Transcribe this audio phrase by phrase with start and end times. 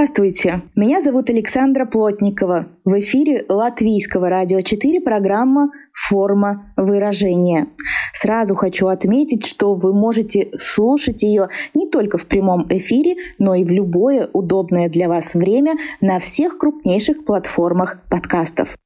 [0.00, 2.68] Здравствуйте, меня зовут Александра Плотникова.
[2.86, 7.66] В эфире Латвийского радио 4 программа «Форма выражения».
[8.14, 13.62] Сразу хочу отметить, что вы можете слушать ее не только в прямом эфире, но и
[13.62, 18.78] в любое удобное для вас время на всех крупнейших платформах подкастов.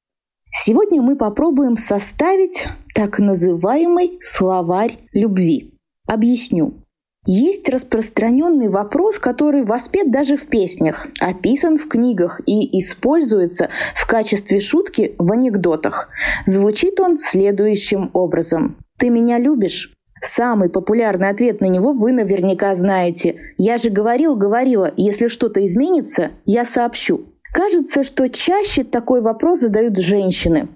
[0.50, 5.74] Сегодня мы попробуем составить так называемый словарь любви.
[6.08, 6.83] Объясню.
[7.26, 14.60] Есть распространенный вопрос, который воспет даже в песнях, описан в книгах и используется в качестве
[14.60, 16.08] шутки в анекдотах.
[16.44, 18.76] Звучит он следующим образом.
[18.98, 23.36] «Ты меня любишь?» Самый популярный ответ на него вы наверняка знаете.
[23.56, 27.26] «Я же говорил, говорила, если что-то изменится, я сообщу».
[27.54, 30.68] Кажется, что чаще такой вопрос задают женщины.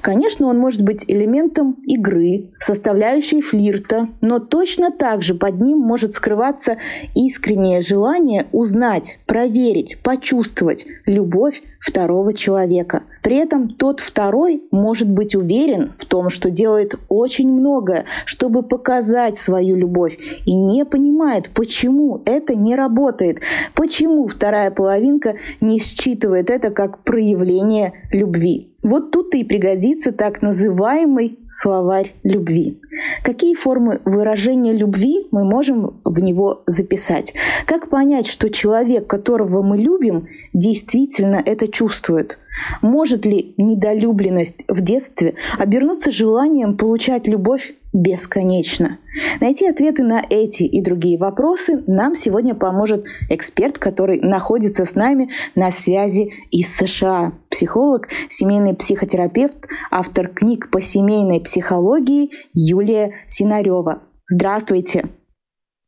[0.00, 6.14] Конечно, он может быть элементом игры, составляющей флирта, но точно так же под ним может
[6.14, 6.76] скрываться
[7.14, 15.94] искреннее желание узнать, проверить, почувствовать любовь второго человека– при этом тот второй может быть уверен
[15.96, 22.54] в том, что делает очень многое, чтобы показать свою любовь, и не понимает, почему это
[22.54, 23.38] не работает,
[23.72, 28.73] почему вторая половинка не считывает это как проявление любви.
[28.84, 32.78] Вот тут и пригодится так называемый словарь любви.
[33.24, 37.32] Какие формы выражения любви мы можем в него записать?
[37.66, 42.38] Как понять, что человек, которого мы любим, действительно это чувствует?
[42.82, 48.98] Может ли недолюбленность в детстве обернуться желанием получать любовь бесконечно?
[49.40, 55.30] Найти ответы на эти и другие вопросы нам сегодня поможет эксперт, который находится с нами
[55.54, 57.32] на связи из США.
[57.50, 64.02] Психолог, семейный психотерапевт, автор книг по семейной психологии Юлия Синарева.
[64.28, 65.04] Здравствуйте.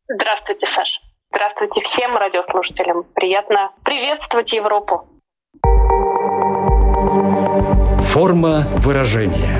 [0.09, 1.01] Здравствуйте, Саша.
[1.31, 3.05] Здравствуйте всем радиослушателям.
[3.15, 5.09] Приятно приветствовать Европу.
[8.17, 9.59] Форма выражения.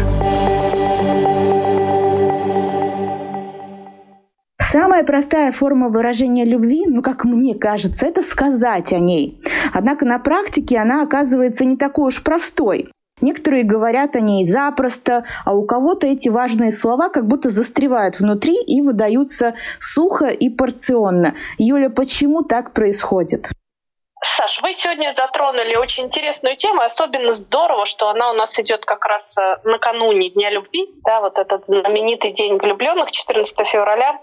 [4.59, 9.43] Самая простая форма выражения любви, ну, как мне кажется, это сказать о ней.
[9.75, 12.89] Однако на практике она оказывается не такой уж простой.
[13.21, 18.57] Некоторые говорят о ней запросто, а у кого-то эти важные слова как будто застревают внутри
[18.67, 21.35] и выдаются сухо и порционно.
[21.59, 23.51] Юля, почему так происходит?
[24.25, 26.81] Саш, вы сегодня затронули очень интересную тему.
[26.81, 30.87] Особенно здорово, что она у нас идет как раз э, накануне Дня любви.
[31.05, 34.19] Да, вот этот знаменитый День влюбленных, 14 февраля.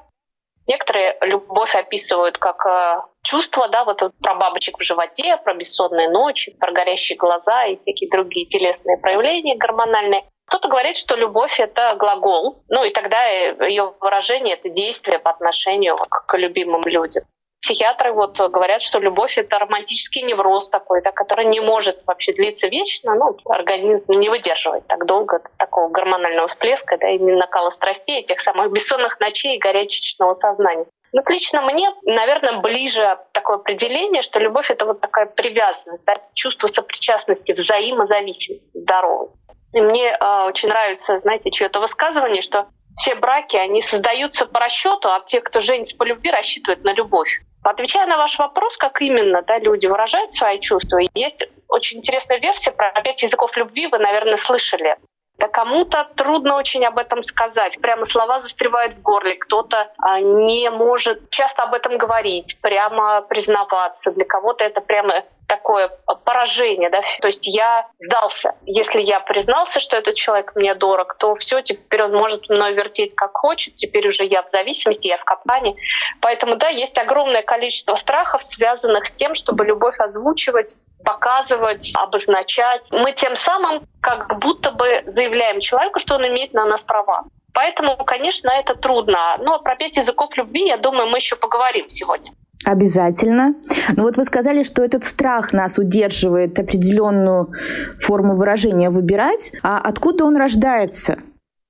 [0.65, 6.55] Некоторые любовь описывают как э, чувство, да, вот про бабочек в животе, про бессонные ночи,
[6.59, 10.23] про горящие глаза и всякие другие телесные проявления гормональные.
[10.47, 15.97] Кто-то говорит, что любовь— это глагол, ну и тогда ее выражение— это действие по отношению
[15.97, 17.23] к любимым людям
[17.63, 22.67] психиатры вот говорят, что любовь— это романтический невроз такой, да, который не может вообще длиться
[22.67, 28.41] вечно, ну, организм не выдерживает так долго такого гормонального всплеска, да, и накала страстей, этих
[28.41, 30.85] самых бессонных ночей и горячечного сознания.
[31.13, 36.67] Ну, лично мне, наверное, ближе такое определение, что любовь— это вот такая привязанность, да, чувство
[36.67, 39.29] сопричастности, взаимозависимости здоровой.
[39.73, 45.09] И мне э, очень нравится, знаете, чье-то высказывание, что все браки, они создаются по расчету,
[45.09, 47.41] а те, кто женится по любви, рассчитывают на любовь.
[47.63, 52.71] Отвечая на ваш вопрос, как именно да, люди выражают свои чувства, есть очень интересная версия
[52.71, 54.97] про пять языков любви, вы, наверное, слышали.
[55.39, 57.79] Да кому-то трудно очень об этом сказать.
[57.81, 59.35] Прямо слова застревают в горле.
[59.35, 64.11] Кто-то а, не может часто об этом говорить, прямо признаваться.
[64.11, 65.23] Для кого-то это прямо
[65.55, 65.91] такое
[66.25, 68.55] поражение, да, то есть я сдался.
[68.65, 73.13] Если я признался, что этот человек мне дорог, то все, теперь он может мной вертеть
[73.15, 75.75] как хочет, теперь уже я в зависимости, я в капане.
[76.21, 82.81] Поэтому, да, есть огромное количество страхов, связанных с тем, чтобы любовь озвучивать, показывать, обозначать.
[82.91, 87.23] Мы тем самым как будто бы заявляем человеку, что он имеет на нас права.
[87.53, 89.37] Поэтому, конечно, это трудно.
[89.39, 92.31] Но про пять языков любви, я думаю, мы еще поговорим сегодня.
[92.65, 93.55] Обязательно.
[93.95, 97.51] Но вот вы сказали, что этот страх нас удерживает определенную
[97.99, 99.51] форму выражения выбирать.
[99.63, 101.19] А откуда он рождается?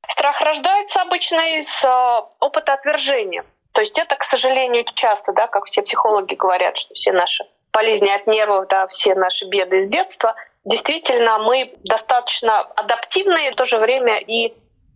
[0.08, 3.44] Страх рождается обычно из э, опыта отвержения.
[3.72, 8.10] То есть это, к сожалению, часто, да, как все психологи говорят, что все наши болезни
[8.10, 13.80] от нервов, да, все наши беды из детства, действительно мы достаточно адаптивные, в то же
[13.80, 14.54] время и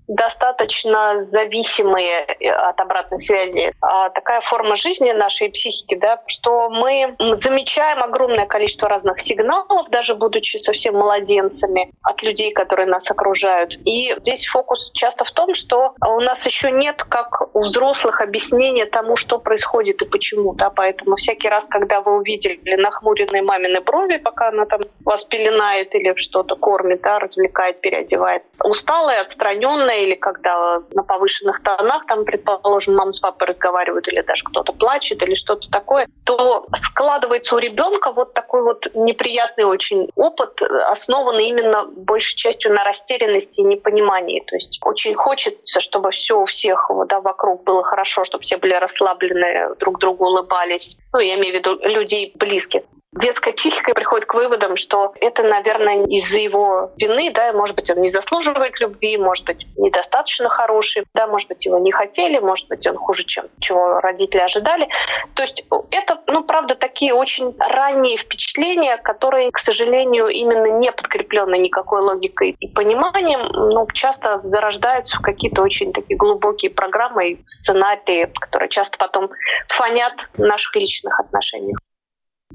[0.08, 3.74] достаточно зависимые э, от обратной связи.
[3.82, 10.16] А такая форма жизни нашей психики, да, что мы замечаем огромное количество разных сигналов, даже
[10.16, 13.74] будучи совсем младенцами, от людей, которые нас окружают.
[13.86, 18.86] И здесь фокус часто в том, что у нас еще нет, как у взрослых, объяснения
[18.86, 20.54] тому, что происходит и почему.
[20.54, 20.70] Да?
[20.70, 26.14] Поэтому всякий раз, когда вы увидели нахмуренные мамины брови, пока она там вас пеленает или
[26.16, 33.12] что-то кормит, да, развлекает, переодевает, усталая, отстраненная, или когда на повышенных тонах, там, предположим, мама
[33.12, 38.34] с папой разговаривают, или даже кто-то плачет, или что-то такое, то складывается у ребенка вот
[38.34, 44.44] такой вот неприятный очень опыт, основанный именно большей частью на растерянности и непонимании.
[44.48, 48.74] То есть очень хочется, чтобы все у всех да, вокруг было хорошо, чтобы все были
[48.74, 50.98] расслаблены, друг другу улыбались.
[51.14, 52.84] Ну, я имею в виду людей близких
[53.20, 58.02] детская психика приходит к выводам, что это, наверное, из-за его вины, да, может быть, он
[58.02, 62.86] не заслуживает любви, может быть, недостаточно хороший, да, может быть, его не хотели, может быть,
[62.88, 64.88] он хуже, чем чего родители ожидали.
[65.36, 71.58] То есть это, ну, правда, такие очень ранние впечатления, которые, к сожалению, именно не подкреплены
[71.58, 78.32] никакой логикой и пониманием, ну, часто зарождаются в какие-то очень такие глубокие программы и сценарии,
[78.40, 79.30] которые часто потом
[79.70, 81.78] фонят в наших личных отношениях.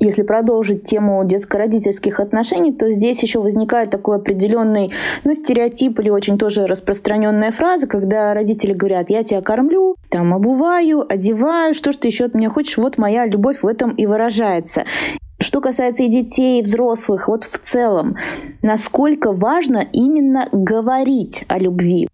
[0.02, 4.90] Если продолжить тему детско-родительских отношений, то здесь еще возникает такой определенный
[5.22, 11.06] ну, стереотип или очень тоже распространенная фраза, когда родители говорят, я тебя кормлю, там обуваю,
[11.08, 14.82] одеваю, что ж ты еще от меня хочешь, вот моя любовь в этом и выражается.
[15.38, 18.16] Что касается и детей, и взрослых, вот в целом,
[18.60, 22.08] насколько важно именно говорить о любви?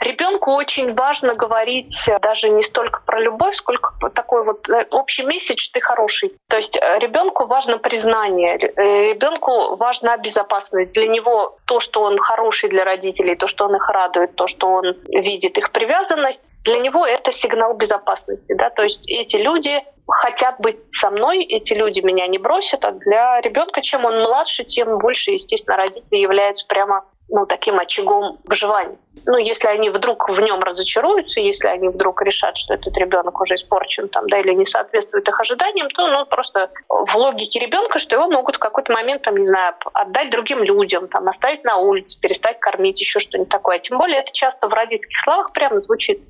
[0.00, 5.70] Ребенку очень важно говорить даже не столько про любовь, сколько такой вот э, общий месседж
[5.72, 6.32] «ты хороший».
[6.48, 10.92] То есть э, ребенку важно признание, э, ребенку важна безопасность.
[10.92, 14.68] Для него то, что он хороший для родителей, то, что он их радует, то, что
[14.68, 18.54] он видит их привязанность, для него это сигнал безопасности.
[18.54, 18.70] Да?
[18.70, 23.40] То есть эти люди хотят быть со мной, эти люди меня не бросят, а для
[23.40, 28.98] ребенка, чем он младше, тем больше, естественно, родители являются прямо ну, таким очагом выживания.
[29.26, 33.54] Ну, если они вдруг в нем разочаруются, если они вдруг решат, что этот ребенок уже
[33.54, 38.16] испорчен там, да, или не соответствует их ожиданиям, то ну, просто в логике ребенка, что
[38.16, 42.20] его могут в какой-то момент, там, не знаю, отдать другим людям, там, оставить на улице,
[42.20, 43.78] перестать кормить, еще что-нибудь такое.
[43.78, 46.20] Тем более это часто в родительских словах прямо звучит.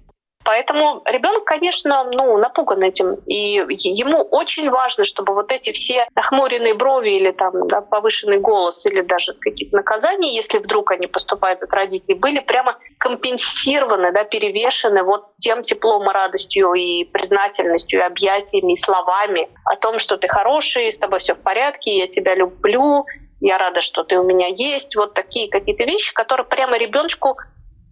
[0.45, 3.15] Поэтому ребенок, конечно, ну, напуган этим.
[3.27, 8.85] И ему очень важно, чтобы вот эти все нахмуренные брови или там, да, повышенный голос
[8.87, 15.03] или даже какие-то наказания, если вдруг они поступают от родителей, были прямо компенсированы, да, перевешены
[15.03, 20.29] вот тем теплом и радостью и признательностью, и объятиями, и словами о том, что ты
[20.29, 23.07] хороший, с тобой все в порядке, я тебя люблю,
[23.41, 24.95] я рада, что ты у меня есть.
[24.97, 27.37] Вот такие какие-то вещи, которые прямо ребеночку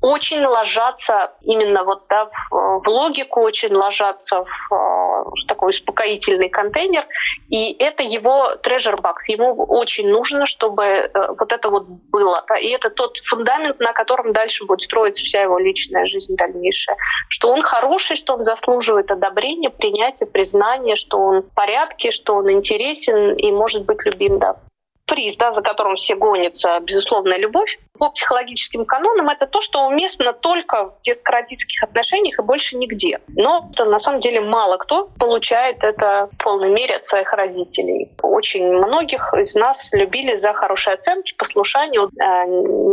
[0.01, 7.07] очень ложатся именно вот да, в, логику, очень ложатся в, в такой успокоительный контейнер.
[7.49, 9.17] И это его treasure box.
[9.29, 12.45] Ему очень нужно, чтобы э, вот это вот было.
[12.61, 16.97] И это тот фундамент, на котором дальше будет строиться вся его личная жизнь дальнейшая.
[17.29, 22.51] Что он хороший, что он заслуживает одобрения, принятия, признания, что он в порядке, что он
[22.51, 24.39] интересен и может быть любим.
[24.39, 24.57] Да
[25.11, 30.33] приз, да, за которым все гонятся, безусловная любовь, по психологическим канонам это то, что уместно
[30.33, 33.21] только в детско-родительских отношениях и больше нигде.
[33.37, 38.11] Но на самом деле мало кто получает это в полной мере от своих родителей.
[38.23, 42.47] Очень многих из нас любили за хорошие оценки, послушание, э,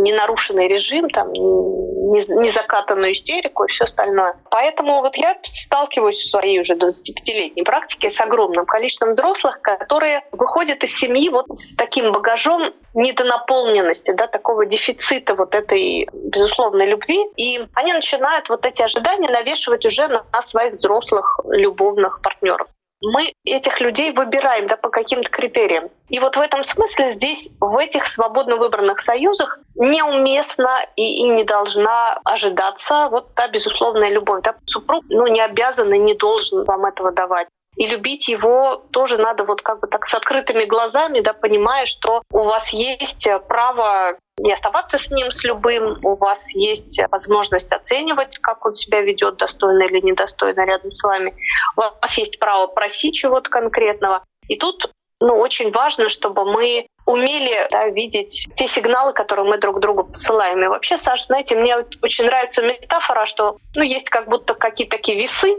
[0.04, 4.36] ненарушенный режим, там, незакатанную истерику и все остальное.
[4.50, 10.84] Поэтому вот я сталкиваюсь в своей уже 25-летней практике с огромным количеством взрослых, которые выходят
[10.84, 17.20] из семьи вот с таким багажом недонаполненности, да, такого дефицита вот этой безусловной любви.
[17.36, 22.68] И они начинают вот эти ожидания навешивать уже на своих взрослых любовных партнеров
[23.02, 25.90] мы этих людей выбираем да, по каким-то критериям.
[26.10, 31.44] И вот в этом смысле здесь, в этих свободно выбранных союзах, неуместно и, и не
[31.44, 34.42] должна ожидаться вот та безусловная любовь.
[34.44, 34.56] Да?
[34.66, 37.48] Супруг ну, не обязан и не должен вам этого давать.
[37.78, 42.24] И любить его тоже надо вот как бы так с открытыми глазами, да, понимая, что
[42.32, 46.00] у вас есть право не оставаться с ним, с любым.
[46.04, 51.36] У вас есть возможность оценивать, как он себя ведет, достойно или недостойно рядом с вами.
[51.76, 54.24] У вас есть право просить чего-то конкретного.
[54.48, 59.80] И тут ну, очень важно, чтобы мы умели да, видеть те сигналы, которые мы друг
[59.80, 60.64] другу посылаем.
[60.64, 65.18] И вообще, Саша, знаете, мне очень нравится метафора, что ну, есть как будто какие-то такие
[65.18, 65.56] весы,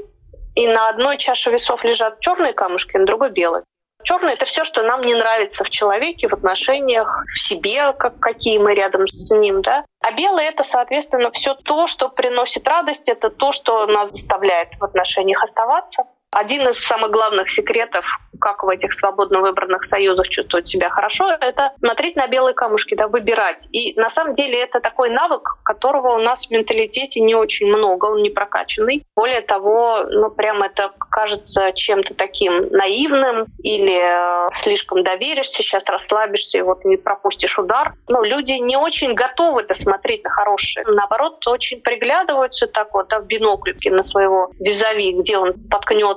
[0.54, 3.64] и на одной чаше весов лежат черные камушки, на другой белые.
[4.04, 8.58] Черный— это все, что нам не нравится в человеке, в отношениях, в себе, как, какие
[8.58, 9.84] мы рядом с ним, да.
[10.00, 14.84] А белый— это, соответственно, все то, что приносит радость, это то, что нас заставляет в
[14.84, 16.04] отношениях оставаться.
[16.32, 18.04] Один из самых главных секретов,
[18.38, 23.08] как в этих свободно выбранных союзах чувствовать себя хорошо, это смотреть на белые камушки, да,
[23.08, 23.66] выбирать.
[23.72, 28.06] И на самом деле это такой навык, которого у нас в менталитете не очень много,
[28.06, 29.06] он не прокачанный.
[29.16, 36.58] Более того, ну прям это кажется чем-то таким наивным или э, слишком доверишься, сейчас расслабишься
[36.58, 37.94] и вот не пропустишь удар.
[38.08, 40.84] Но люди не очень готовы это смотреть на хорошее.
[40.86, 45.54] Наоборот, очень приглядываются так вот да, в бинокль на своего визави, где он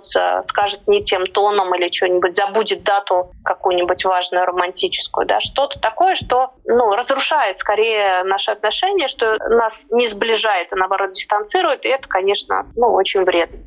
[0.01, 5.25] споткнется, скажет не тем тоном или что-нибудь, забудет дату какую-нибудь важную, романтическую.
[5.27, 5.39] Да?
[5.41, 11.85] Что-то такое, что ну, разрушает скорее наши отношения, что нас не сближает, а наоборот дистанцирует.
[11.85, 13.59] И это, конечно, ну, очень вредно.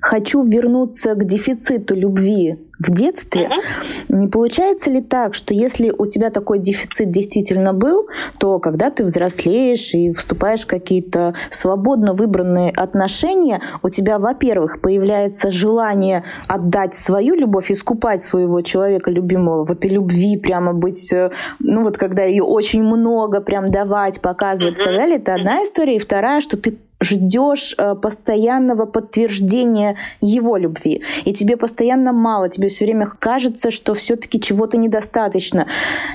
[0.00, 3.42] Хочу вернуться к дефициту любви в детстве.
[3.42, 4.16] Uh-huh.
[4.16, 9.04] Не получается ли так, что если у тебя такой дефицит действительно был, то когда ты
[9.04, 17.34] взрослеешь и вступаешь в какие-то свободно выбранные отношения, у тебя, во-первых, появляется желание отдать свою
[17.34, 22.44] любовь, искупать своего человека любимого, вот и любви прямо быть, э, ну вот когда ее
[22.44, 24.82] очень много прям давать, показывать uh-huh.
[24.82, 25.96] и так далее, это одна история.
[25.96, 31.02] И вторая, что ты ждешь э, постоянного подтверждения его любви.
[31.24, 35.66] И тебе постоянно мало, тебе все время кажется, что все-таки чего-то недостаточно.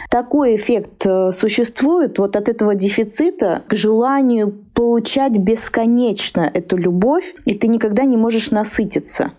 [0.09, 7.55] Такой эффект э, существует вот от этого дефицита к желанию получать бесконечно эту любовь, и
[7.55, 9.31] ты никогда не можешь насытиться.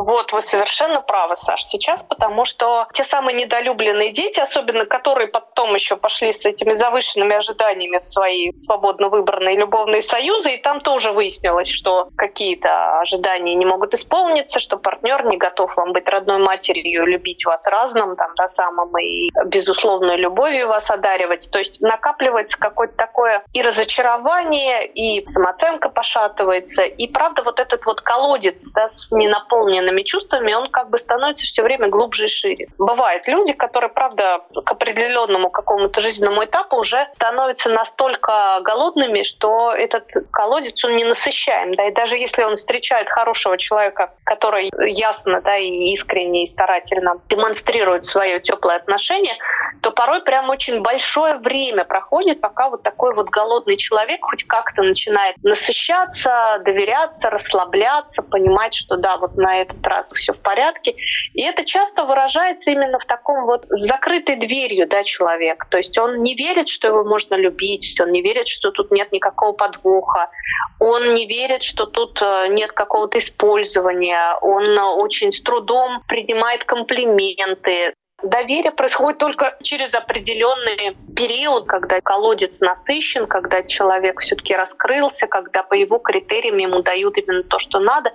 [0.00, 5.74] Вот, вы совершенно правы, Саш, сейчас, потому что те самые недолюбленные дети, особенно которые потом
[5.74, 11.12] еще пошли с этими завышенными ожиданиями в свои свободно выбранные любовные союзы, и там тоже
[11.12, 17.04] выяснилось, что какие-то ожидания не могут исполниться, что партнер не готов вам быть родной матерью,
[17.04, 21.50] любить вас разным, там, да, самым и безусловной любовью вас одаривать.
[21.52, 28.00] То есть накапливается какое-то такое и разочарование, и самооценка пошатывается, и правда вот этот вот
[28.00, 32.68] колодец да, с ненаполненным наполненными чувствами, он как бы становится все время глубже и шире.
[32.78, 40.04] Бывают люди, которые, правда, к определенному какому-то жизненному этапу уже становятся настолько голодными, что этот
[40.32, 41.74] колодец, он не насыщаем.
[41.74, 47.14] Да, и даже если он встречает хорошего человека, который ясно да, и искренне и старательно
[47.28, 49.34] демонстрирует свое теплое отношение,
[49.82, 54.82] то порой прям очень большое время проходит, пока вот такой вот голодный человек хоть как-то
[54.82, 60.94] начинает насыщаться, доверяться, расслабляться, понимать, что да, вот на этот этот все в порядке.
[61.34, 65.66] И это часто выражается именно в таком вот закрытой дверью да, человек.
[65.70, 69.12] То есть он не верит, что его можно любить, он не верит, что тут нет
[69.12, 70.30] никакого подвоха,
[70.78, 77.94] он не верит, что тут э, нет какого-то использования, он очень с трудом принимает комплименты,
[78.22, 85.74] Доверие происходит только через определенный период, когда колодец насыщен, когда человек все-таки раскрылся, когда по
[85.74, 88.12] его критериям ему дают именно то, что надо.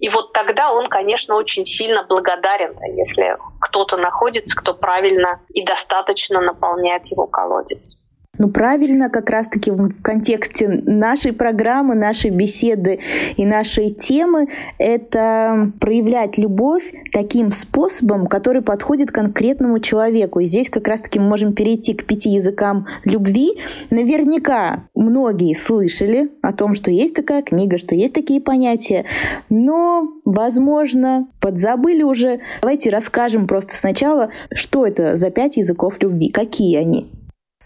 [0.00, 6.40] И вот тогда он, конечно, очень сильно благодарен, если кто-то находится, кто правильно и достаточно
[6.40, 8.01] наполняет его колодец.
[8.38, 12.98] Ну, правильно, как раз-таки в контексте нашей программы, нашей беседы
[13.36, 14.48] и нашей темы,
[14.78, 20.40] это проявлять любовь таким способом, который подходит конкретному человеку.
[20.40, 23.60] И здесь как раз-таки мы можем перейти к пяти языкам любви.
[23.90, 29.04] Наверняка многие слышали о том, что есть такая книга, что есть такие понятия,
[29.50, 32.40] но, возможно, подзабыли уже.
[32.62, 37.10] Давайте расскажем просто сначала, что это за пять языков любви, какие они.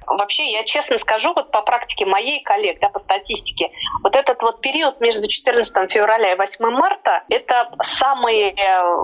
[0.06, 3.70] Вообще, я честно скажу, вот по практике моей коллег, да, по статистике,
[4.02, 8.54] вот этот вот период между 14 февраля и 8 марта— это самый э,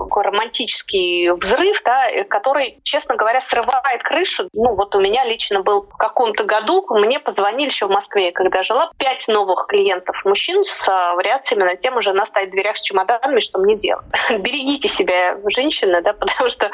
[0.09, 4.47] романтический взрыв, да, э, который, честно говоря, срывает крышу.
[4.53, 8.63] Ну, вот у меня лично был в каком-то году, мне позвонили еще в Москве, когда
[8.63, 12.81] жила, пять новых клиентов мужчин с э, вариациями на тему «Жена стоит в дверях с
[12.81, 16.69] чемоданами, что мне делать?» Берегите себя, женщины, да, потому что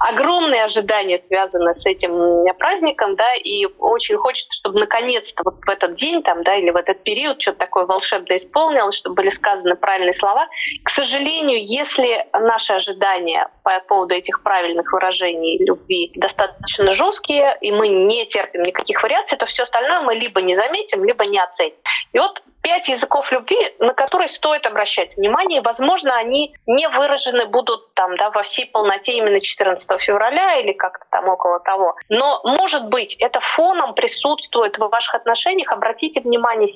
[0.00, 2.12] огромные ожидания связаны с этим
[2.58, 6.76] праздником, да, и очень хочется, чтобы наконец-то вот в этот день там, да, или в
[6.76, 10.48] этот период что-то такое волшебное исполнилось, чтобы были сказаны правильные слова.
[10.84, 17.88] К сожалению, если наши ожидания по поводу этих правильных выражений любви достаточно жесткие, и мы
[17.88, 21.74] не терпим никаких вариаций, то все остальное мы либо не заметим, либо не оценим.
[22.12, 25.60] И вот пять языков любви, на которые стоит обращать внимание.
[25.62, 31.04] Возможно, они не выражены будут там, да, во всей полноте именно 14 февраля или как-то
[31.10, 31.96] там около того.
[32.08, 35.72] Но, может быть, это фоном присутствует в ваших отношениях.
[35.72, 36.72] Обратите внимание,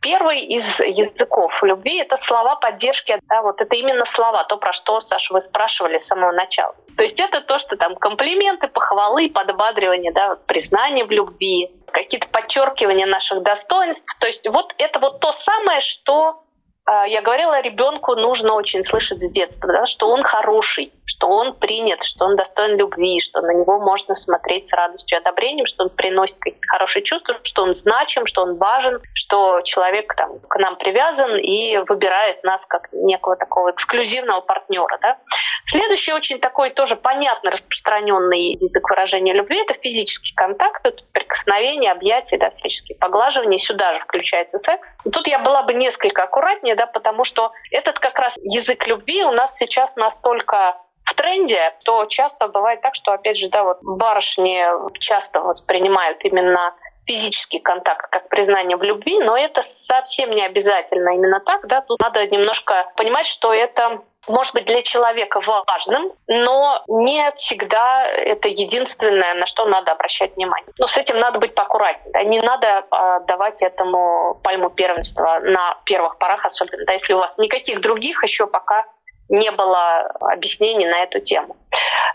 [0.00, 3.18] Первый из языков любви— это слова поддержки.
[3.28, 6.74] Да, вот это именно слова, то, про что, Саша, вы спрашивали с самого начала.
[6.96, 13.06] То есть это то, что там комплименты, похвалы, подбадривание, да, признание в любви, какие-то подчеркивания
[13.06, 14.06] наших достоинств.
[14.20, 16.42] То есть вот это вот то самое, что
[16.84, 21.54] а, я говорила, ребенку нужно очень слышать с детства, да, что он хороший, что он
[21.54, 25.84] принят, что он достоин любви, что на него можно смотреть с радостью и одобрением, что
[25.84, 30.56] он приносит какие-то хорошие чувства, что он значим, что он важен, что человек там, к
[30.58, 34.98] нам привязан и выбирает нас как некого такого эксклюзивного партнера.
[35.02, 35.18] Да.
[35.66, 42.38] Следующий очень такой тоже понятно распространенный язык выражения любви— это физический контакт, это прикосновение, объятия,
[42.38, 43.58] да, всяческие поглаживания.
[43.58, 44.86] Сюда же включается секс.
[45.12, 49.32] Тут я была бы несколько аккуратнее, да, потому что этот как раз язык любви у
[49.32, 50.76] нас сейчас настолько
[51.08, 54.62] в тренде, то часто бывает так, что, опять же, да, вот барышни
[55.00, 56.74] часто воспринимают именно
[57.06, 61.98] физический контакт как признание в любви, но это совсем не обязательно именно так, да, тут
[62.00, 69.34] надо немножко понимать, что это может быть для человека важным, но не всегда это единственное,
[69.34, 70.70] на что надо обращать внимание.
[70.78, 72.12] Но с этим надо быть поаккуратнее.
[72.12, 72.22] Да?
[72.24, 77.38] Не надо э, давать этому пальму первенства на первых порах, особенно да, если у вас
[77.38, 78.84] никаких других еще пока
[79.28, 81.56] не было объяснений на эту тему.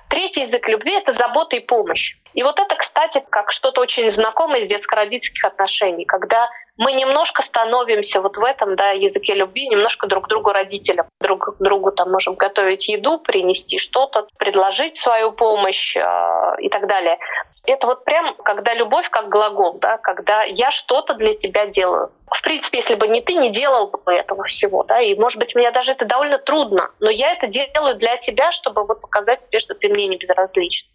[0.10, 2.16] Третий язык любви— это забота и помощь.
[2.34, 8.22] И вот это, кстати, как что-то очень знакомое из детско-родительских отношений, когда мы немножко становимся
[8.22, 11.08] вот в этом да, языке любви, немножко друг другу родителям.
[11.22, 16.02] Друг другу там можем готовить еду, принести что-то, предложить свою помощь э,
[16.60, 17.18] и так далее.
[17.66, 22.12] Это вот прям, когда любовь как глагол, да, когда я что-то для тебя делаю.
[22.28, 25.56] В принципе, если бы не ты, не делал бы этого всего, да, и, может быть,
[25.56, 29.60] мне даже это довольно трудно, но я это делаю для тебя, чтобы вот показать тебе,
[29.60, 30.88] что ты мне не безразличен.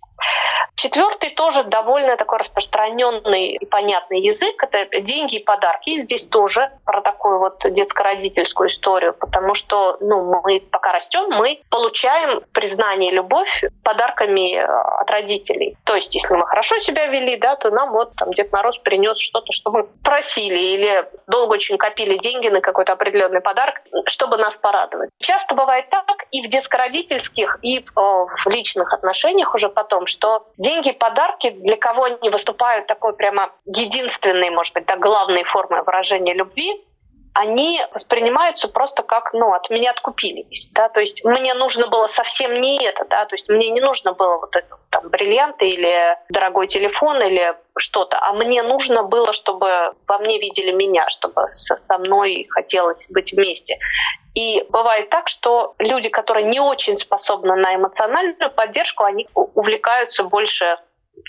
[0.79, 5.91] Четвертый тоже довольно такой распространенный и понятный язык— это деньги и подарки.
[5.91, 11.61] И здесь тоже про такую вот детско-родительскую историю, потому что ну, мы пока растем, мы
[11.69, 13.49] получаем признание и любовь
[13.83, 15.77] подарками э, от родителей.
[15.85, 19.19] То есть, если мы хорошо себя вели, да, то нам вот там Дед Мороз принес
[19.19, 24.57] что-то, что мы просили, или долго очень копили деньги на какой-то определенный подарок, чтобы нас
[24.57, 25.11] порадовать.
[25.19, 30.93] Часто бывает так и в детско-родительских, и в личных отношениях уже потом, что деньги и
[30.93, 36.85] подарки для кого они выступают такой прямо единственной, может быть, да, главной формой выражения любви,
[37.39, 42.61] они воспринимаются просто как, ну, от меня откупились, да, то есть мне нужно было совсем
[42.61, 46.67] не это, да, то есть мне не нужно было вот это, там, бриллианты или дорогой
[46.67, 49.69] телефон или что-то, а мне нужно было, чтобы
[50.09, 53.79] во мне видели меня, чтобы со мной хотелось быть вместе.
[54.35, 60.77] И бывает так, что люди, которые не очень способны на эмоциональную поддержку, они увлекаются больше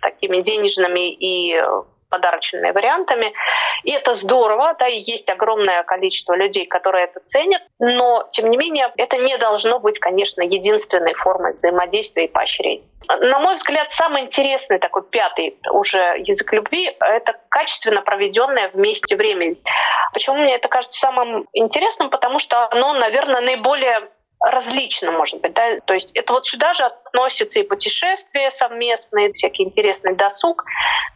[0.01, 1.61] такими денежными и
[2.09, 3.33] подарочными вариантами.
[3.83, 8.57] И это здорово, да, и есть огромное количество людей, которые это ценят, но, тем не
[8.57, 12.83] менее, это не должно быть, конечно, единственной формой взаимодействия и поощрения.
[13.07, 19.55] На мой взгляд, самый интересный такой пятый уже язык любви— это качественно проведенное вместе время.
[20.13, 22.09] Почему мне это кажется самым интересным?
[22.09, 24.09] Потому что оно, наверное, наиболее
[24.41, 29.63] различно, может быть, да, то есть это вот сюда же относятся и путешествия совместные, всякий
[29.63, 30.63] интересный досуг,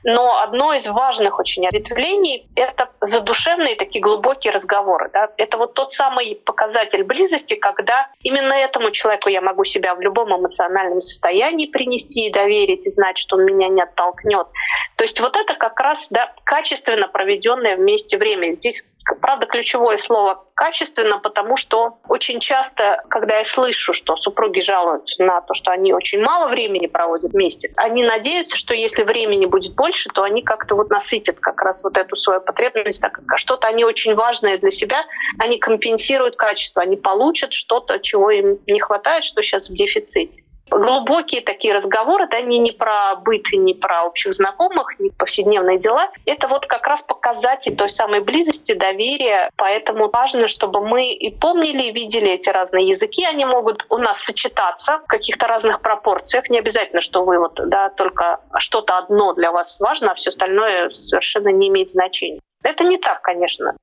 [0.04, 5.94] но одно из важных очень ответвлений— это задушевные такие глубокие разговоры, да, это вот тот
[5.94, 12.28] самый показатель близости, когда именно этому человеку я могу себя в любом эмоциональном состоянии принести
[12.28, 14.48] и доверить, и знать, что он меня не оттолкнет.
[14.96, 18.54] То есть вот это как раз, да, качественно проведенное вместе время.
[18.54, 18.84] Здесь
[19.22, 25.42] Правда, ключевое слово качественно, потому что очень часто, когда я слышу, что супруги жалуются на
[25.42, 30.10] то, что они очень мало времени проводят вместе, они надеются, что если времени будет больше,
[30.10, 33.84] то они как-то вот насытят как раз вот эту свою потребность, так как что-то они
[33.84, 35.04] очень важное для себя,
[35.40, 41.42] они компенсируют качество, они получат что-то, чего им не хватает, что сейчас в дефиците глубокие
[41.42, 46.10] такие разговоры, да, не, не про быт и не про общих знакомых, не повседневные дела.
[46.26, 49.50] Это вот как раз показатель той самой близости, доверия.
[49.56, 53.26] Поэтому важно, чтобы мы и помнили, и видели эти разные языки.
[53.26, 56.50] Они могут у нас сочетаться в каких-то разных пропорциях.
[56.50, 60.90] Не обязательно, что вы вот, да, только что-то одно для вас важно, а все остальное
[60.92, 62.40] совершенно не имеет значения.
[62.64, 63.76] Это не так, конечно.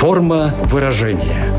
[0.00, 1.57] Форма выражения.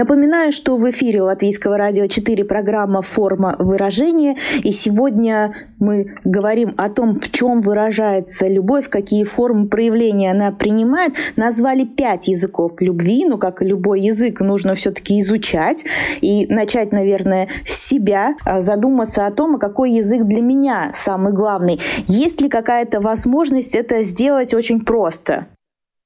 [0.00, 4.38] Напоминаю, что в эфире Латвийского радио 4 программа «Форма выражения».
[4.64, 11.16] И сегодня мы говорим о том, в чем выражается любовь, какие формы проявления она принимает.
[11.36, 15.84] Назвали пять языков любви, но, как и любой язык, нужно все-таки изучать
[16.22, 21.34] и начать, наверное, с себя, а задуматься о том, а какой язык для меня самый
[21.34, 21.78] главный.
[22.06, 25.48] Есть ли какая-то возможность это сделать очень просто?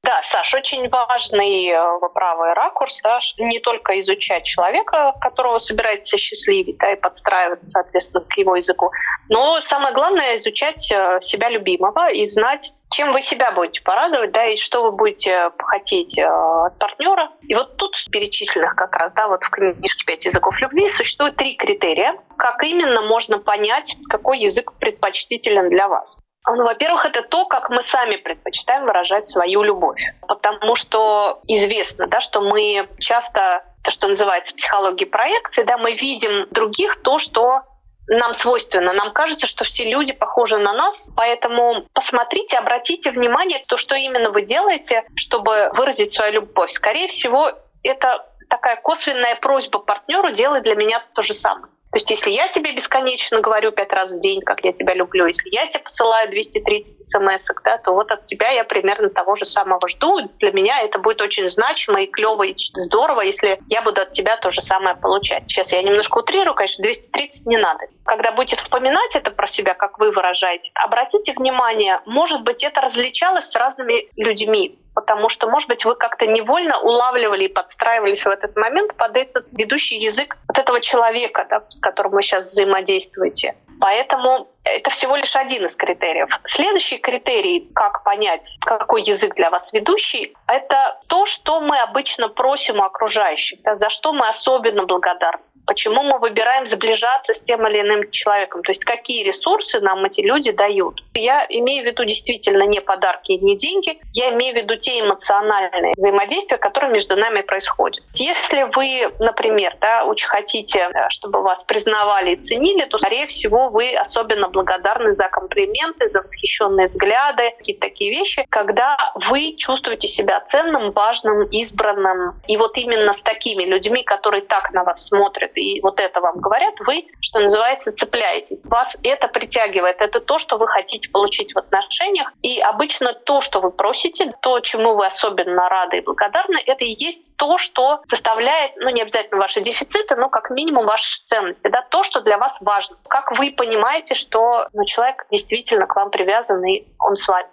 [0.04, 6.76] Да, Саш, очень важный э, правый ракурс, да, не только изучать человека, которого собираетесь счастливить,
[6.76, 8.90] да, и подстраиваться, соответственно, к его языку,
[9.30, 14.46] но самое главное изучать э, себя любимого и знать, чем вы себя будете порадовать, да,
[14.46, 17.30] и что вы будете хотеть э, от партнера.
[17.48, 21.56] И вот тут перечисленных как раз, да, вот в книжке «Пять языков любви» существует три
[21.56, 26.18] критерия, как именно можно понять, какой язык предпочтителен для вас.
[26.46, 30.00] Ну, во-первых, это то, как мы сами предпочитаем выражать свою любовь.
[30.28, 36.46] Потому что известно, да, что мы часто, то, что называется психологией проекции, да, мы видим
[36.50, 37.62] других то, что
[38.06, 38.92] нам свойственно.
[38.92, 44.30] Нам кажется, что все люди похожи на нас, поэтому посмотрите, обратите внимание, то, что именно
[44.30, 46.70] вы делаете, чтобы выразить свою любовь.
[46.70, 47.52] Скорее всего,
[47.82, 51.72] это такая косвенная просьба партнеру делать для меня то же самое.
[51.94, 55.26] То есть если я тебе бесконечно говорю пять раз в день, как я тебя люблю,
[55.26, 59.46] если я тебе посылаю 230 смс, да, то вот от тебя я примерно того же
[59.46, 60.28] самого жду.
[60.40, 64.36] Для меня это будет очень значимо и клево и здорово, если я буду от тебя
[64.38, 65.44] то же самое получать.
[65.46, 67.84] Сейчас я немножко утрирую, конечно, 230 не надо.
[68.04, 73.46] Когда будете вспоминать это про себя, как вы выражаете, обратите внимание, может быть, это различалось
[73.46, 78.56] с разными людьми потому что, может быть, вы как-то невольно улавливали и подстраивались в этот
[78.56, 83.56] момент под этот ведущий язык вот этого человека, да, с которым вы сейчас взаимодействуете.
[83.80, 86.28] Поэтому это всего лишь один из критериев.
[86.44, 92.78] Следующий критерий, как понять, какой язык для вас ведущий, это то, что мы обычно просим
[92.78, 97.80] у окружающих, да, за что мы особенно благодарны почему мы выбираем сближаться с тем или
[97.80, 101.02] иным человеком, то есть какие ресурсы нам эти люди дают.
[101.14, 105.00] Я имею в виду действительно не подарки и не деньги, я имею в виду те
[105.00, 108.04] эмоциональные взаимодействия, которые между нами происходят.
[108.14, 113.68] Если вы, например, да, очень хотите, э, чтобы вас признавали и ценили, то, скорее всего,
[113.68, 118.96] вы особенно благодарны за комплименты, за восхищенные взгляды, какие-то такие вещи, когда
[119.28, 122.40] вы чувствуете себя ценным, важным, избранным.
[122.46, 126.40] И вот именно с такими людьми, которые так на вас смотрят и вот это вам
[126.40, 128.64] говорят, вы, что называется, цепляетесь.
[128.64, 130.00] Вас это притягивает.
[130.00, 132.32] Это то, что вы хотите получить в отношениях.
[132.42, 136.94] И обычно то, что вы просите, то, чему вы особенно рады и благодарны, это и
[137.04, 141.68] есть то, что составляет, ну, не обязательно ваши дефициты, но как минимум ваши ценности.
[141.68, 142.96] Да, то, что для вас важно.
[143.08, 147.48] Как вы понимаете, что ну, человек действительно к вам привязан, и он с вами.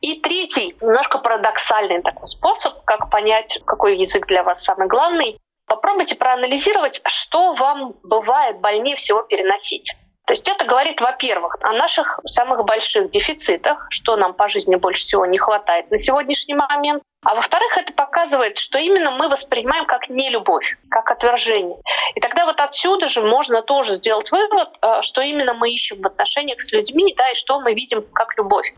[0.00, 5.38] И третий, немножко парадоксальный такой способ, как понять, какой язык для вас самый главный,
[5.72, 9.90] Попробуйте проанализировать, что вам бывает больнее всего переносить.
[10.26, 15.02] То есть это говорит, во-первых, о наших самых больших дефицитах, что нам по жизни больше
[15.02, 17.02] всего не хватает на сегодняшний момент.
[17.24, 21.78] А во-вторых, это показывает, что именно мы воспринимаем как нелюбовь, как отвержение.
[22.16, 26.06] И тогда вот отсюда же можно тоже сделать вывод, э, что именно мы ищем в
[26.06, 28.74] отношениях с людьми, да, и что мы видим как любовь.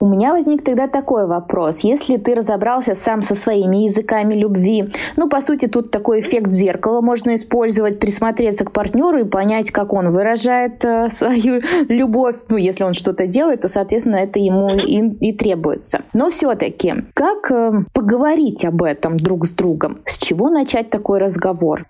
[0.00, 1.80] У меня возник тогда такой вопрос.
[1.80, 7.00] Если ты разобрался сам со своими языками любви, ну, по сути, тут такой эффект зеркала
[7.00, 12.36] можно использовать, присмотреться к партнеру и понять, как он выражает э, свою любовь.
[12.48, 16.02] Ну, если он что-то делает, то, соответственно, это ему и, и требуется.
[16.12, 20.02] Но все-таки, как э, поговорить об этом друг с другом?
[20.06, 21.86] С чего начать такой разговор?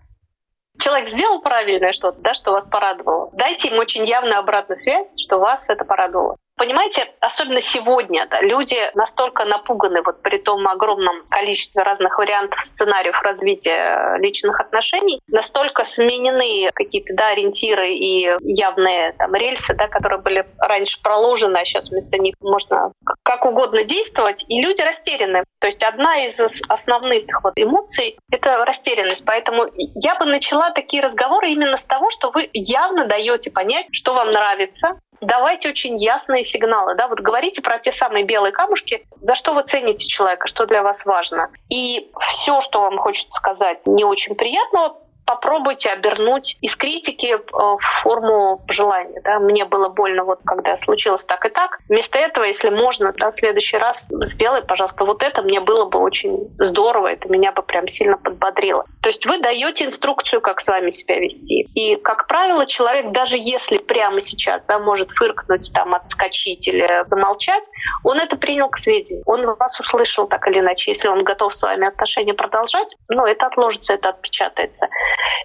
[0.79, 5.39] человек сделал правильное что-то, да, что вас порадовало, дайте ему очень явную обратную связь, что
[5.39, 6.37] вас это порадовало.
[6.57, 13.21] Понимаете, особенно сегодня да, люди настолько напуганы вот при том огромном количестве разных вариантов сценариев
[13.23, 20.47] развития личных отношений, настолько сменены какие-то да, ориентиры и явные там, рельсы, да, которые были
[20.59, 22.93] раньше проложены, а сейчас вместо них можно
[23.25, 25.43] как угодно действовать, и люди растеряны.
[25.59, 29.25] То есть одна из основных вот эмоций— это растерянность.
[29.25, 34.15] Поэтому я бы начала такие разговоры именно с того, что вы явно даете понять, что
[34.15, 36.95] вам нравится, давайте очень ясные сигналы.
[36.95, 37.09] Да?
[37.09, 41.05] Вот говорите про те самые белые камушки, за что вы цените человека, что для вас
[41.05, 41.51] важно.
[41.69, 48.03] И все, что вам хочется сказать не очень приятного, попробуйте обернуть из критики э, в
[48.03, 49.21] форму пожелания.
[49.23, 49.39] Да?
[49.39, 51.79] Мне было больно, вот когда случилось так и так.
[51.89, 55.99] Вместо этого, если можно, да, в следующий раз сделай, пожалуйста, вот это мне было бы
[55.99, 58.85] очень здорово, это меня бы прям сильно подбодрило.
[59.03, 61.67] То есть вы даете инструкцию, как с вами себя вести.
[61.75, 67.63] И, как правило, человек, даже если прямо сейчас да, может фыркнуть, там, отскочить или замолчать,
[68.03, 69.23] он это принял к сведению.
[69.27, 70.91] Он вас услышал так или иначе.
[70.91, 74.89] Если он готов с вами отношения продолжать, ну, это отложится, это отпечатается.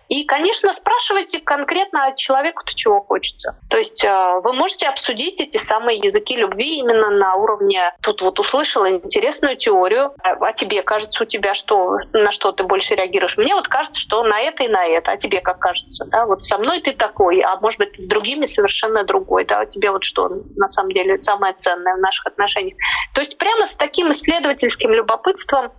[0.10, 3.60] И, конечно, спрашивайте конкретно от человека, чего хочется.
[3.70, 8.40] То есть э, вы можете обсудить эти самые языки любви именно на уровне «тут вот
[8.40, 13.38] услышала интересную теорию, а, а тебе кажется у тебя, что, на что ты больше реагируешь?
[13.38, 16.06] Мне вот кажется, что на это и на это, а тебе как кажется?
[16.06, 16.26] Да?
[16.26, 19.46] Вот со мной ты такой, а может быть с другими совершенно другой.
[19.46, 19.60] Да?
[19.60, 22.78] А тебе вот что на самом деле самое ценное в наших отношениях?
[23.14, 25.72] То есть прямо с таким исследовательским любопытством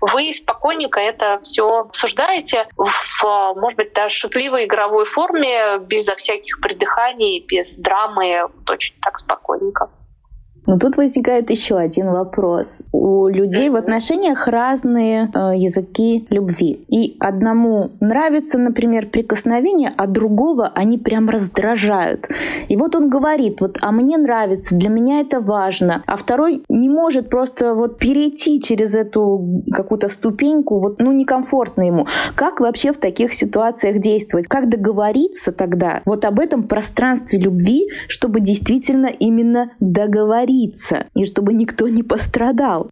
[0.00, 7.44] вы спокойненько это все обсуждаете в, может быть, даже шутливой игровой форме, безо всяких придыханий,
[7.46, 9.90] без драмы, очень так спокойненько.
[10.66, 12.84] Но тут возникает еще один вопрос.
[12.92, 16.84] У людей в отношениях разные э, языки любви.
[16.88, 22.28] И одному нравится, например, прикосновение, а другого они прям раздражают.
[22.68, 26.02] И вот он говорит, вот, а мне нравится, для меня это важно.
[26.06, 32.06] А второй не может просто вот перейти через эту какую-то ступеньку, вот, ну, некомфортно ему.
[32.34, 34.48] Как вообще в таких ситуациях действовать?
[34.48, 40.55] Как договориться тогда вот об этом пространстве любви, чтобы действительно именно договориться?
[40.56, 42.90] Договориться, и чтобы никто не пострадал.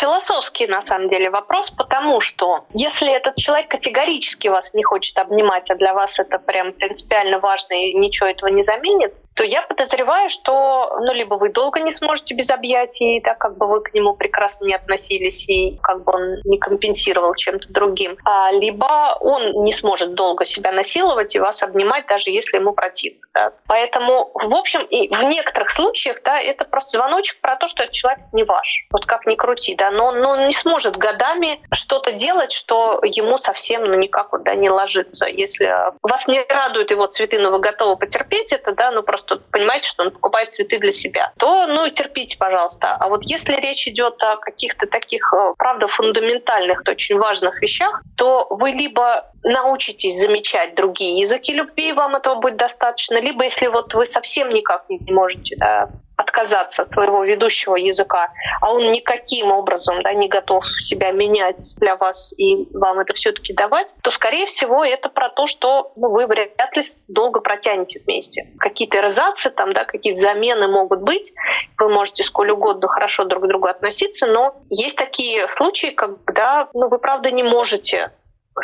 [0.00, 5.70] Философский, на самом деле, вопрос, потому что если этот человек категорически вас не хочет обнимать,
[5.70, 10.30] а для вас это прям принципиально важно и ничего этого не заменит, то я подозреваю,
[10.30, 14.14] что ну, либо вы долго не сможете без объятий, да, как бы вы к нему
[14.14, 19.72] прекрасно не относились и как бы он не компенсировал чем-то другим, а, либо он не
[19.72, 23.20] сможет долго себя насиловать и вас обнимать, даже если ему противно.
[23.32, 23.52] Да.
[23.68, 27.94] Поэтому, в общем, и в некоторых случаях да, это просто звоночек про то, что этот
[27.94, 28.88] человек не ваш.
[28.90, 33.38] Вот как ни крути, да, но, но он не сможет годами что-то делать, что ему
[33.38, 35.26] совсем ну, никак вот, да, не ложится.
[35.26, 35.72] Если
[36.02, 39.88] вас не радуют его цветы, но вы готовы потерпеть это, да, ну просто что понимаете,
[39.88, 42.96] что он покупает цветы для себя, то, ну, терпите, пожалуйста.
[42.98, 48.46] А вот если речь идет о каких-то таких, э, правда, фундаментальных, очень важных вещах, то
[48.50, 54.06] вы либо научитесь замечать другие языки любви, вам этого будет достаточно, либо если вот вы
[54.06, 58.28] совсем никак не можете да, отказаться от своего ведущего языка,
[58.60, 63.54] а он никаким образом да, не готов себя менять для вас и вам это все-таки
[63.54, 68.48] давать, то, скорее всего, это про то, что ну, вы вряд ли долго протянете вместе.
[68.58, 71.32] Какие-то эрзацы, там, да, какие-то замены могут быть,
[71.78, 76.88] вы можете сколь угодно хорошо друг к другу относиться, но есть такие случаи, когда ну,
[76.88, 78.10] вы, правда, не можете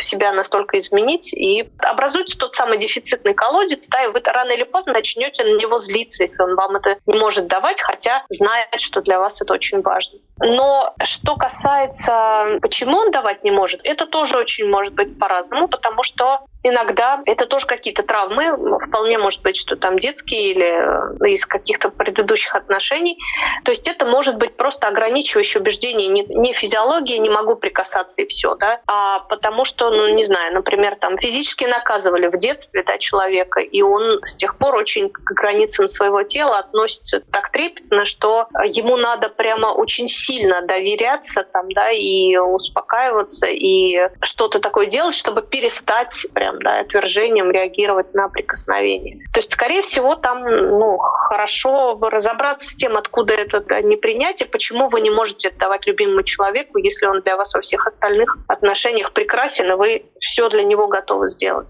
[0.01, 4.93] себя настолько изменить, и образуется тот самый дефицитный колодец, да, и вы рано или поздно
[4.93, 9.19] начнете на него злиться, если он вам это не может давать, хотя знает, что для
[9.19, 10.19] вас это очень важно.
[10.41, 16.03] Но что касается, почему он давать не может, это тоже очень может быть по-разному, потому
[16.03, 21.47] что иногда это тоже какие-то травмы, вполне может быть, что там детские или э, из
[21.47, 23.19] каких-то предыдущих отношений.
[23.65, 28.27] То есть это может быть просто ограничивающее убеждение, не, не физиология, не могу прикасаться и
[28.27, 32.97] все, да, а потому что, ну, не знаю, например, там физически наказывали в детстве да,
[32.99, 38.49] человека, и он с тех пор очень к границам своего тела относится так трепетно, что
[38.65, 45.43] ему надо прямо очень сильно доверяться там, да, и успокаиваться, и что-то такое делать, чтобы
[45.43, 49.19] перестать прям ответом, да, отвержением реагировать на прикосновение.
[49.33, 55.01] То есть, скорее всего, там ну, хорошо разобраться с тем, откуда это непринятие, почему вы
[55.01, 59.77] не можете отдавать любимому человеку, если он для вас во всех остальных отношениях прекрасен, и
[59.77, 61.67] вы все для него готовы сделать.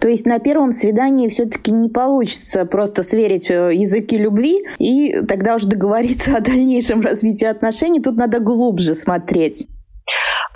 [0.00, 5.54] То есть на первом свидании все-таки не получится просто сверить э, языки любви и тогда
[5.54, 8.00] уже договориться о дальнейшем развитии отношений.
[8.00, 9.68] Тут надо глубже смотреть.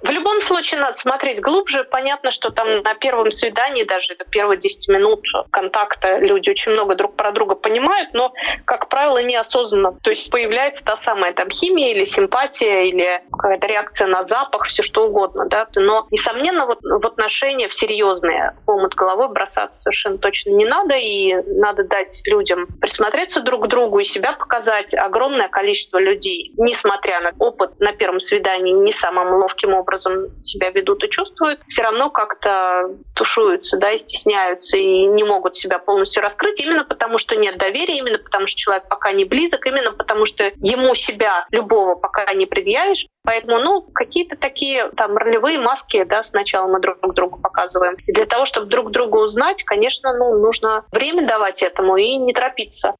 [0.02, 1.84] В любом случае надо смотреть глубже.
[1.84, 6.94] Понятно, что там на первом свидании, даже это первые 10 минут контакта, люди очень много
[6.94, 8.32] друг про друга понимают, но,
[8.66, 9.98] как правило, неосознанно.
[10.02, 14.82] То есть появляется та самая там химия или симпатия, или какая-то реакция на запах, все
[14.82, 15.46] что угодно.
[15.48, 15.66] Да?
[15.76, 21.34] Но, несомненно, вот в отношения в серьезные омут головой бросаться совершенно точно не надо, и
[21.58, 24.94] надо дать людям присмотреться друг к другу и себя показать.
[24.94, 31.04] Огромное количество людей, несмотря на опыт на первом свидании не самым ловким образом, себя ведут
[31.04, 36.60] и чувствуют, все равно как-то тушуются, да, и стесняются, и не могут себя полностью раскрыть,
[36.60, 40.44] именно потому что нет доверия, именно потому что человек пока не близок, именно потому что
[40.56, 43.06] ему себя любого пока не предъявишь.
[43.24, 47.96] Поэтому, ну, какие-то такие там ролевые маски, да, сначала мы друг другу показываем.
[48.06, 52.32] И для того, чтобы друг друга узнать, конечно, ну, нужно время давать этому и не
[52.32, 52.94] торопиться.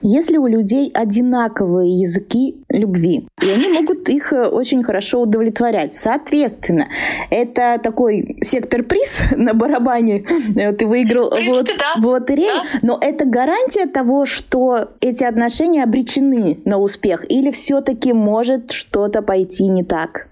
[0.00, 5.94] Если у людей одинаковые языки любви, и они могут их э, очень хорошо удовлетворять.
[5.94, 6.88] Соответственно,
[7.30, 10.26] это такой сектор-приз на барабане.
[10.56, 11.94] Э, ты выиграл принципе, вот, да.
[12.00, 12.78] в лотерее, да.
[12.82, 19.68] но это гарантия того, что эти отношения обречены на успех, или все-таки может что-то пойти
[19.68, 20.28] не так?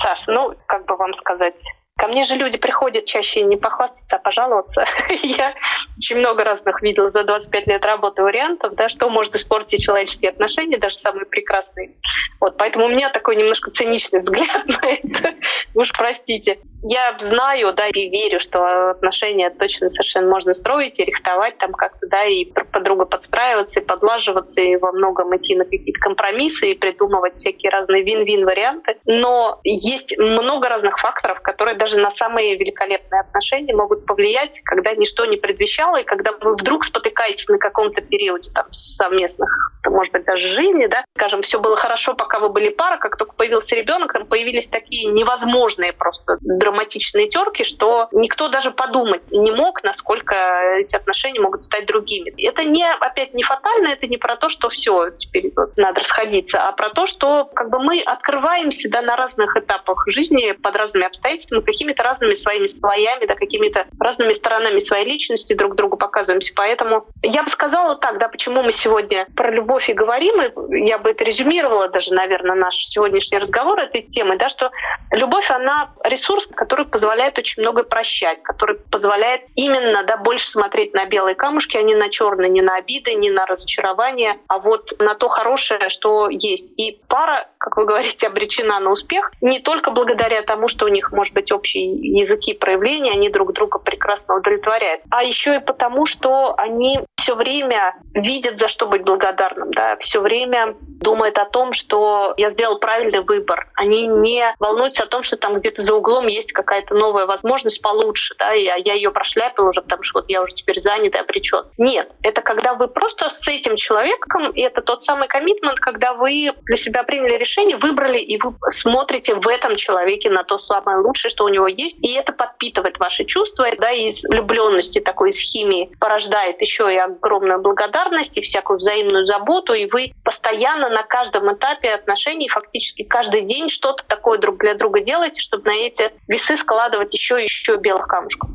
[0.00, 1.60] Саш, ну, как бы вам сказать,
[1.98, 4.86] Ко мне же люди приходят чаще не похвастаться, а пожаловаться.
[5.22, 5.52] Я
[5.98, 10.78] очень много разных видела за 25 лет работы вариантов, да, что может испортить человеческие отношения,
[10.78, 11.96] даже самые прекрасные.
[12.40, 15.34] Вот, поэтому у меня такой немножко циничный взгляд на это.
[15.78, 21.58] Уж простите я знаю, да, и верю, что отношения точно совершенно можно строить и рихтовать
[21.58, 25.64] там как-то, да, и друг под друга подстраиваться, и подлаживаться, и во многом идти на
[25.64, 28.96] какие-то компромиссы, и придумывать всякие разные вин-вин варианты.
[29.06, 35.24] Но есть много разных факторов, которые даже на самые великолепные отношения могут повлиять, когда ничто
[35.24, 39.50] не предвещало, и когда вы вдруг спотыкаетесь на каком-то периоде там совместных,
[39.84, 43.34] может быть, даже жизни, да, скажем, все было хорошо, пока вы были пара, как только
[43.34, 49.82] появился ребенок, там появились такие невозможные просто драматичные терки, что никто даже подумать не мог,
[49.82, 50.34] насколько
[50.78, 52.32] эти отношения могут стать другими.
[52.42, 56.66] Это не, опять, не фатально, это не про то, что все, теперь вот надо расходиться,
[56.66, 61.06] а про то, что как бы мы открываемся да, на разных этапах жизни под разными
[61.06, 66.52] обстоятельствами, какими-то разными своими слоями, да, какими-то разными сторонами своей личности друг другу показываемся.
[66.56, 70.98] Поэтому я бы сказала так, да, почему мы сегодня про любовь и говорим, и я
[70.98, 74.70] бы это резюмировала даже, наверное, наш сегодняшний разговор этой темы, да, что
[75.10, 81.06] любовь, она ресурс, который позволяет очень много прощать, который позволяет именно да, больше смотреть на
[81.06, 85.14] белые камушки, а не на черные, не на обиды, не на разочарование, а вот на
[85.14, 86.72] то хорошее, что есть.
[86.78, 91.12] И пара, как вы говорите, обречена на успех не только благодаря тому, что у них,
[91.12, 96.54] может быть, общие языки проявления, они друг друга прекрасно удовлетворяют, а еще и потому, что
[96.56, 102.34] они все время видят, за что быть благодарным, да, все время думают о том, что
[102.36, 103.68] я сделал правильный выбор.
[103.74, 108.34] Они не волнуются о том, что там где-то за углом есть какая-то новая возможность получше,
[108.38, 111.64] да, и я ее прошляпил уже, потому что вот я уже теперь занят и обречен.
[111.78, 116.52] Нет, это когда вы просто с этим человеком, и это тот самый коммитмент, когда вы
[116.64, 121.30] для себя приняли решение, выбрали, и вы смотрите в этом человеке на то самое лучшее,
[121.30, 125.90] что у него есть, и это подпитывает ваши чувства, да, из влюбленности такой, из химии
[126.00, 131.90] порождает еще и огромную благодарность и всякую взаимную заботу, и вы постоянно на каждом этапе
[131.90, 137.12] отношений, фактически каждый день что-то такое друг для друга делаете, чтобы на эти весы складывать
[137.14, 138.50] еще и еще белых камушков.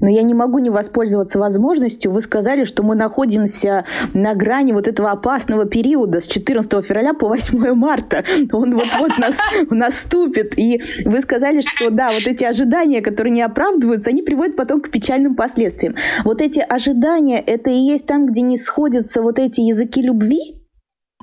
[0.00, 2.10] Но я не могу не воспользоваться возможностью.
[2.10, 7.28] Вы сказали, что мы находимся на грани вот этого опасного периода с 14 февраля по
[7.28, 8.24] 8 марта.
[8.52, 9.38] Он вот-вот нас,
[9.70, 10.58] наступит.
[10.58, 14.90] И вы сказали, что да, вот эти ожидания, которые не оправдываются, они приводят потом к
[14.90, 15.96] печальным последствиям.
[16.24, 20.38] Вот эти ожидания, это и есть там, где не сходятся вот эти языки любви?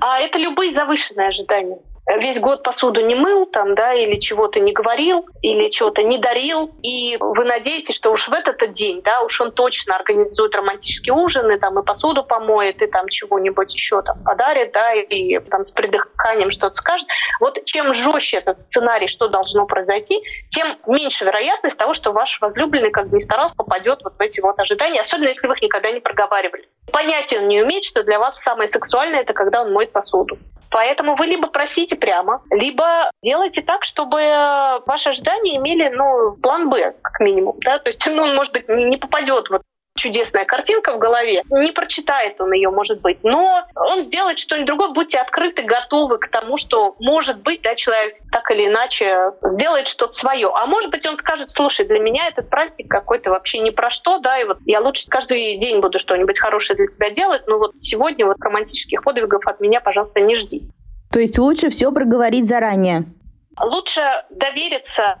[0.00, 4.72] А это любые завышенные ожидания весь год посуду не мыл там, да, или чего-то не
[4.72, 9.40] говорил, или чего-то не дарил, и вы надеетесь, что уж в этот день, да, уж
[9.40, 14.22] он точно организует романтический ужин, и там и посуду помоет, и там чего-нибудь еще там
[14.22, 17.06] подарит, да, и там с придыханием что-то скажет.
[17.40, 22.90] Вот чем жестче этот сценарий, что должно произойти, тем меньше вероятность того, что ваш возлюбленный,
[22.90, 25.90] как бы ни старался, попадет вот в эти вот ожидания, особенно если вы их никогда
[25.90, 26.68] не проговаривали.
[26.92, 30.38] Понятия он не умеет, что для вас самое сексуальное— это когда он моет посуду.
[30.74, 34.16] Поэтому вы либо просите прямо, либо делайте так, чтобы
[34.86, 37.54] ваши ожидания имели ну, план Б, как минимум.
[37.60, 37.78] Да?
[37.78, 39.62] То есть, ну, он, может быть, не попадет вот
[39.96, 41.40] чудесная картинка в голове.
[41.50, 44.88] Не прочитает он ее, может быть, но он сделает что-нибудь другое.
[44.90, 50.14] Будьте открыты, готовы к тому, что, может быть, да, человек так или иначе сделает что-то
[50.14, 50.50] свое.
[50.52, 54.18] А может быть, он скажет, слушай, для меня этот праздник какой-то вообще не про что,
[54.18, 57.72] да, и вот я лучше каждый день буду что-нибудь хорошее для тебя делать, но вот
[57.78, 60.62] сегодня вот романтических подвигов от меня, пожалуйста, не жди.
[61.12, 63.04] То есть лучше все проговорить заранее?
[63.60, 65.16] Лучше довериться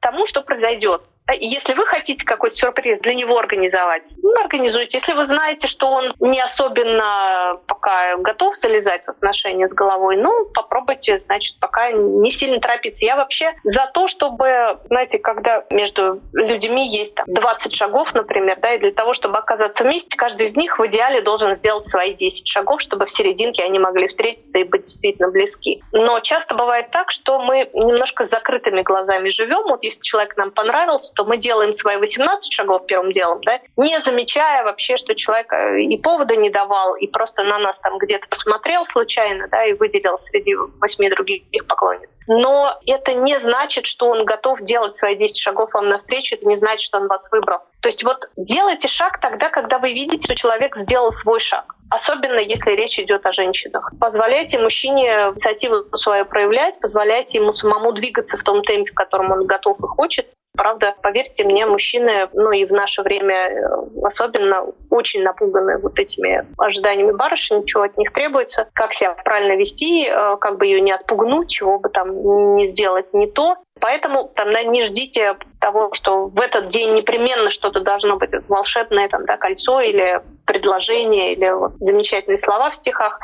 [0.00, 1.02] тому, что произойдет.
[1.32, 4.98] Если вы хотите какой-то сюрприз для него организовать, ну, организуйте.
[4.98, 10.46] Если вы знаете, что он не особенно пока готов залезать в отношения с головой, ну,
[10.52, 13.06] попробуйте, значит, пока не сильно торопиться.
[13.06, 18.74] Я вообще за то, чтобы, знаете, когда между людьми есть там 20 шагов, например, да,
[18.74, 22.46] и для того, чтобы оказаться вместе, каждый из них в идеале должен сделать свои 10
[22.46, 25.82] шагов, чтобы в серединке они могли встретиться и быть действительно близки.
[25.92, 29.62] Но часто бывает так, что мы немножко с закрытыми глазами живем.
[29.64, 33.98] Вот если человек нам понравился, то мы делаем свои 18 шагов первым делом, да, не
[34.00, 38.26] замечая вообще, что человек э, и повода не давал, и просто на нас там где-то
[38.28, 42.16] посмотрел случайно, да, и выделил среди восьми других поклонниц.
[42.26, 46.56] Но это не значит, что он готов делать свои 10 шагов вам навстречу, это не
[46.56, 47.60] значит, что он вас выбрал.
[47.80, 51.74] То есть вот делайте шаг тогда, когда вы видите, что человек сделал свой шаг.
[51.90, 53.92] Особенно если речь идет о женщинах.
[54.00, 59.46] Позволяйте мужчине инициативу свою проявлять, позволяйте ему самому двигаться в том темпе, в котором он
[59.46, 60.26] готов и хочет.
[60.56, 63.64] Правда, поверьте мне, мужчины, ну и в наше время э,
[64.04, 70.06] особенно очень напуганы вот этими ожиданиями барышни, чего от них требуется, как себя правильно вести,
[70.06, 73.56] э, как бы ее не отпугнуть, чего бы там не сделать не то.
[73.80, 79.26] Поэтому там не ждите того, что в этот день непременно что-то должно быть волшебное, там,
[79.26, 83.18] да, кольцо или предложение, или вот замечательные слова в стихах.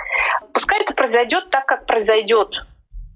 [0.52, 2.48] Пускай это произойдет так, как произойдет.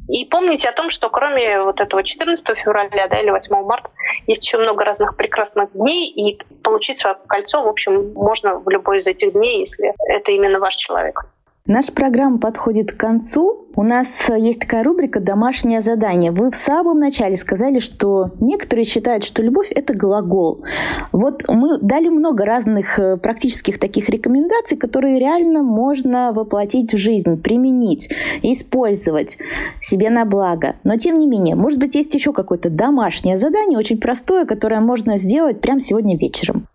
[0.08, 3.88] И помните о том, что кроме вот этого 14 февраля да, или 8 марта
[4.26, 8.98] есть еще много разных прекрасных дней, и получить свое кольцо, в общем, можно в любой
[8.98, 11.24] из этих дней, если это именно ваш человек.
[11.66, 13.68] Наша программа подходит к концу.
[13.74, 16.30] У нас есть такая рубрика «Домашнее задание».
[16.30, 20.62] Вы в самом начале сказали, что некоторые считают, что любовь– это глагол.
[21.10, 27.40] Вот мы дали много разных э, практических таких рекомендаций, которые реально можно воплотить в жизнь,
[27.40, 28.10] применить,
[28.42, 29.38] использовать
[29.80, 30.76] себе на благо.
[30.84, 35.16] Но тем не менее, может быть, есть еще какое-то домашнее задание, очень простое, которое можно
[35.16, 36.68] сделать прямо сегодня вечером.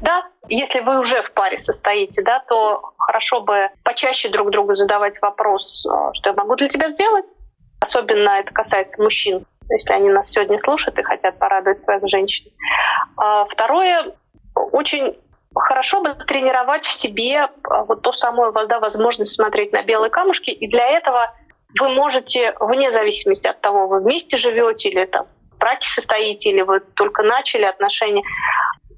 [0.00, 5.20] Да, если вы уже в паре состоите, да, то хорошо бы почаще друг другу задавать
[5.20, 7.24] вопрос, а, что я могу для тебя сделать.
[7.80, 12.50] Особенно это касается мужчин, если они нас сегодня слушают и хотят порадовать своих женщин.
[13.16, 14.12] А второе,
[14.54, 15.16] очень
[15.54, 20.50] хорошо бы тренировать в себе а, вот ту самую да, возможность смотреть на белые камушки.
[20.50, 21.32] И для этого
[21.78, 26.62] вы можете, вне зависимости от того, вы вместе живете или там в браке состоите, или
[26.62, 28.22] вы только начали отношения,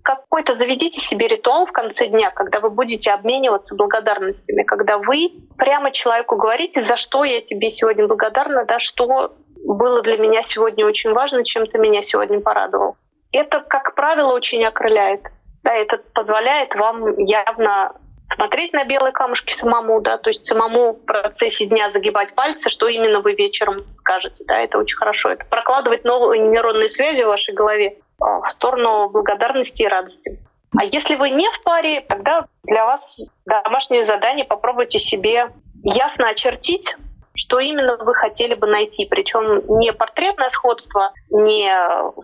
[0.05, 5.91] какой-то заведите себе ритуал в конце дня, когда вы будете обмениваться благодарностями, когда вы прямо
[5.93, 9.33] человеку говорите, за что я тебе сегодня благодарна, да, что
[9.65, 12.97] было для меня сегодня очень важно, чем ты меня сегодня порадовал.
[13.33, 15.23] Это, как правило, очень окрыляет.
[15.63, 17.95] Да, это позволяет вам явно
[18.35, 22.89] смотреть на белые камушки самому, да, то есть самому в процессе дня загибать пальцы, что
[22.89, 25.31] именно вы вечером скажете, да, это очень хорошо.
[25.31, 30.39] Это прокладывать новые нейронные связи в вашей голове, в сторону благодарности и радости.
[30.77, 35.49] А если вы не в паре, тогда для вас домашнее задание попробуйте себе
[35.85, 36.95] ясно очертить,
[37.37, 39.07] что именно вы хотели бы найти.
[39.07, 41.71] Причем не портретное сходство, не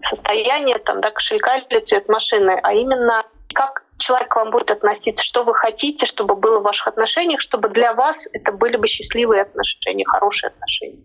[0.08, 5.24] состояние там, да, кошелька или цвет машины, а именно как человек к вам будет относиться,
[5.24, 9.42] что вы хотите, чтобы было в ваших отношениях, чтобы для вас это были бы счастливые
[9.42, 11.04] отношения, хорошие отношения.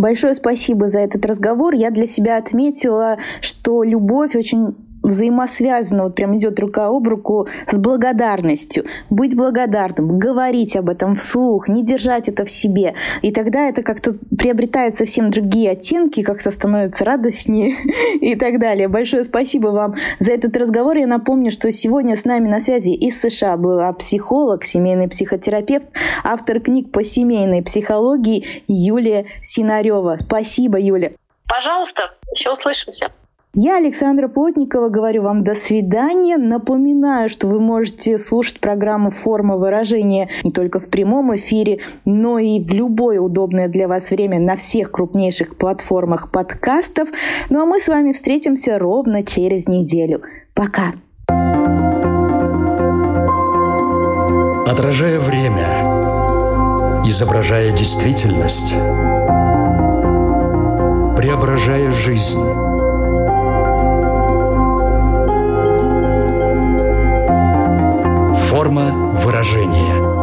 [0.00, 1.74] Большое спасибо за этот разговор.
[1.74, 7.78] Я для себя отметила, что любовь очень взаимосвязано, вот прям идет рука об руку с
[7.78, 8.84] благодарностью.
[9.08, 12.94] Быть благодарным, говорить об этом вслух, не держать это в себе.
[13.22, 17.76] И тогда это как-то приобретает совсем другие оттенки, как-то становится радостнее
[18.20, 18.88] и так далее.
[18.88, 20.96] Большое спасибо вам за этот разговор.
[20.96, 25.88] Я напомню, что сегодня с нами на связи из США была психолог, семейный психотерапевт,
[26.24, 30.16] автор книг по семейной психологии Юлия Синарева.
[30.18, 31.12] Спасибо, Юля.
[31.46, 32.02] Пожалуйста,
[32.34, 33.10] еще услышимся.
[33.52, 36.36] Я, Александра Плотникова, говорю вам до свидания.
[36.36, 42.60] Напоминаю, что вы можете слушать программу «Форма выражения» не только в прямом эфире, но и
[42.60, 47.08] в любое удобное для вас время на всех крупнейших платформах подкастов.
[47.48, 50.22] Ну а мы с вами встретимся ровно через неделю.
[50.54, 50.92] Пока!
[54.64, 55.66] Отражая время,
[57.04, 58.74] изображая действительность,
[61.16, 62.44] преображая жизнь–